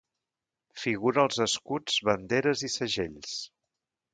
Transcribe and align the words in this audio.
Figura 0.83 1.25
als 1.25 1.37
escuts, 1.45 1.99
banderes 2.09 2.67
i 2.69 2.73
segells. 2.77 3.37